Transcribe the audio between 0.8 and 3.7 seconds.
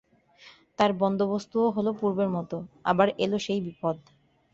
বন্দোবস্তও হল পূর্বের মতো, আবার এল সেই